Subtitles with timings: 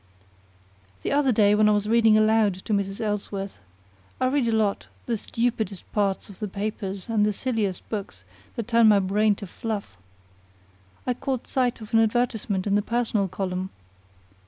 [1.03, 2.99] The other day when I was reading aloud to Mrs.
[3.01, 3.59] Ellsworth
[4.19, 8.23] (I read a lot: the stupidest parts of the papers and the silliest books,
[8.55, 9.95] that turn my brain to fluff)
[11.05, 13.69] I caught sight of an advertisement in the Personal Column.